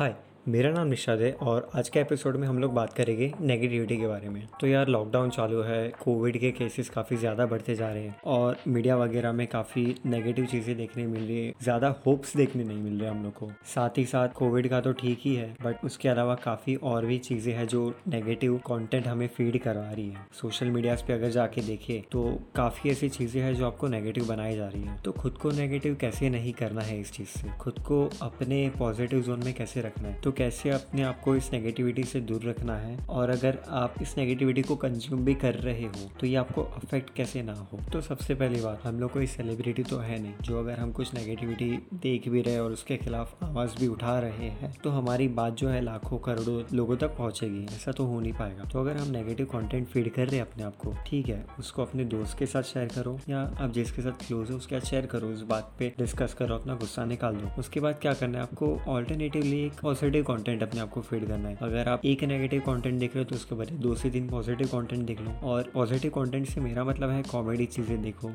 [0.00, 0.29] はい。
[0.48, 4.28] मेरा नाम निशाद है और आज के एपिसोड में हम लोग बात करेंगे नेगेटिविटी के बारे
[4.28, 8.20] में। तो यार लॉकडाउन चालू है कोविड के केसेस काफ़ी ज़्यादा बढ़ते जा रहे हैं
[8.26, 12.78] और मीडिया वगैरह में काफ़ी नेगेटिव चीज़ें देखने मिल रही है। ज़्यादा होप्स देखने नहीं
[12.78, 15.84] मिल रहे हम लोग को। साथ ही साथ कोविड का तो ठीक ही है बट
[15.84, 20.26] उसके अलावा काफ़ी और भी चीज़ें हैं जो नेगेटिव कॉन्टेंट हमें फ़ीड करवा रही है।
[20.40, 22.24] सोशल मीडियाज पर अगर जाके देखे तो
[22.56, 25.96] काफ़ी ऐसी चीज़ें हैं जो आपको नेगेटिव बनाई जा रही है। तो खुद को नेगेटिव
[26.00, 27.52] कैसे नहीं करना है इस चीज़ से?
[27.60, 30.20] खुद को अपने पॉजिटिव जोन में कैसे रखना है?
[30.20, 32.96] तो कैसे अपने आप को इस नेगेटिविटी से दूर रखना है?
[33.08, 37.14] और अगर आप इस नेगेटिविटी को कंज्यूम भी कर रहे हो तो ये आपको अफेक्ट
[37.14, 37.78] कैसे ना हो?
[37.92, 41.14] तो सबसे पहली बात, हम लोग कोई सेलिब्रिटी तो है नहीं, जो अगर हम कुछ
[41.14, 45.54] नेगेटिविटी देख भी रहे और उसके खिलाफ आवाज़ भी उठा रहे हैं तो हमारी बात
[45.54, 49.08] जो है लाखों करोड़ों लोगों तक पहुंचेगी। ऐसा तो हो नहीं पाएगा। तो अगर हम
[49.10, 52.46] नेगेटिव कंटेंट फ़ीड कर रहे हैं अपने आप को, ठीक है, उसको अपने दोस्त के
[52.46, 55.72] साथ शेयर करो, या आप जिसके साथ क्लोज हो, उसके साथ शेयर करो, उस बात
[55.78, 59.80] पे डिस्कस करो, अपना गुस्सा निकाल दो। उसके बाद क्या करना है, आपको ऑल्टरनेटिवली एक
[59.82, 63.14] पॉजिटिव कंटेंट कंटेंट अपने आप को फ़ीड करना है। अगर आप एक नेगेटिव कंटेंट देख
[63.14, 66.46] रहे हो तो उसके बजाय दो से तीन पॉजिटिव कंटेंट देख लो। और पॉजिटिव कंटेंट
[66.46, 68.30] से मेरा मतलब है कॉमेडी चीज़ें देखो,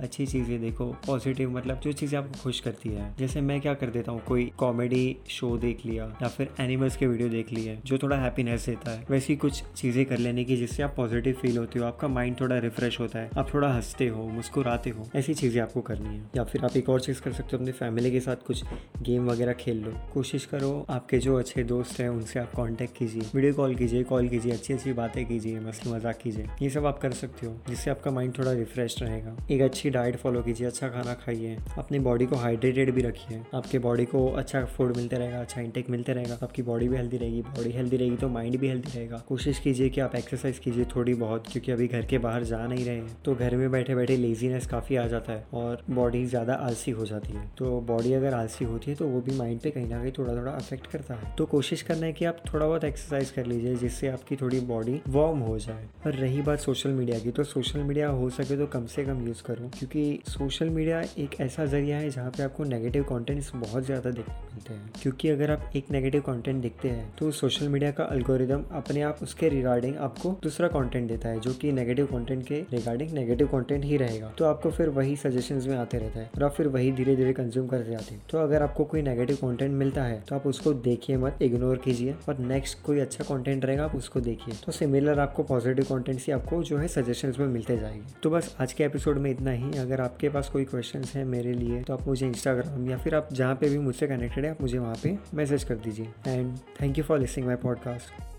[0.00, 3.90] अच्छी चीज़ें देखो। पॉजिटिव मतलब जो चीज़ें आपको खुश करती है। जैसे मैं क्या कर
[3.90, 7.98] देता हूँ, कोई कॉमेडी शो देख लिया या फिर एनिमल्स के वीडियो देख लिए, जो
[7.98, 11.78] थोड़ा हैप्पीनेस देता है, वैसी कुछ चीज़ें कर लेने की जिससे आप पॉजिटिव फील होते
[11.78, 15.60] हो, आपका माइंड थोड़ा रिफ्रेश होता है, आप थोड़ा हँसते हो, मुस्कुराते हो, ऐसी चीज़ें
[15.62, 18.20] आपको करनी है। या फिर आप एक और चीज़ कर सकते हो, अपने फैमिली के
[18.20, 18.64] साथ कुछ
[19.02, 23.22] गेम वगैरह खेल लो। कोशिश करो आपके जो अच्छे दोस्त हैं, उनसे आप कांटेक्ट कीजिए
[23.34, 26.98] वीडियो कॉल कीजिए कॉल कीजिए अच्छी अच्छी बातें कीजिए, मस्ती मज़ाक कीजिए। ये सब आप
[26.98, 30.88] कर सकते हो, जिससे आपका माइंड थोड़ा रिफ्रेश रहेगा। एक अच्छी डाइट फॉलो कीजिए अच्छा
[30.88, 35.40] खाना खाइए। अपनी बॉडी को हाइड्रेटेड भी रखिए। आपके बॉडी को अच्छा फ़ूड मिलते रहेगा
[35.40, 38.68] अच्छा इंटेक मिलते रहेगा। आपकी बॉडी भी हेल्दी रहेगी बॉडी हेल्दी रहेगी तो माइंड भी
[38.68, 42.44] हेल्दी रहेगा। कोशिश कीजिए कि आप एक्सरसाइज कीजिए थोड़ी बहुत, क्योंकि अभी घर के बाहर
[42.44, 45.84] जा नहीं रहे हैं तो घर में बैठे बैठे लेजीनेस काफ़ी आ जाता है और
[45.90, 49.36] बॉडी ज़्यादा आलसी हो जाती है। तो बॉडी अगर आलसी होती है तो वो भी
[49.38, 52.24] माइंड पे कहीं ना कहीं थोड़ा थोड़ा अफेक्ट करता है। तो कोशिश करना है कि
[52.24, 56.42] आप थोड़ा बहुत एक्सरसाइज कर लीजिए, जिससे आपकी थोड़ी बॉडी वार्म हो जाए। और रही
[56.42, 59.70] बात सोशल मीडिया की तो सोशल मीडिया हो सके तो कम से कम यूज़ करो,
[59.78, 64.34] क्योंकि सोशल मीडिया एक ऐसा ज़रिया है जहाँ पे आपको नेगेटिव कंटेंट्स बहुत ज़्यादा देखने
[64.44, 68.64] मिलते हैं। क्योंकि अगर आप एक नेगेटिव कॉन्टेंट देखते हैं तो सोशल मीडिया का अल्गोरिदम
[68.72, 73.12] अपने आप उसके रिगार्डिंग आपको दूसरा कॉन्टेंट देता है, जो कि नेगेटिव कॉन्टेंट के रिगार्डिंग
[73.12, 76.52] नेगेटिव कॉन्टेंट ही रहेगा। तो आपको फिर वही सजेशन में आते रहता है और आप
[76.52, 80.02] फिर वही धीरे धीरे कंज्यूम करते जाते हैं। तो अगर आपको कोई नेगेटिव कंटेंट मिलता
[80.04, 83.94] है तो आप उसको देखिए मत इग्नोर कीजिए, और नेक्स्ट कोई अच्छा कंटेंट रहेगा, आप
[83.96, 88.12] उसको देखिए। तो सिमिलर आपको पॉजिटिव कॉन्टेंट्स ही आपको जो है सजेशन में मिलते जाएँगे।
[88.22, 91.52] तो बस आज के एपिसोड में इतना ही। अगर आपके पास कोई क्वेश्चन है मेरे
[91.52, 94.60] लिए तो आप मुझे इंस्टाग्राम या फिर आप जहाँ पे भी मुझसे कनेक्टेड है, आप
[94.60, 98.37] मुझे वहाँ पे मैसेज कर दीजिए। And thank you for listening my podcast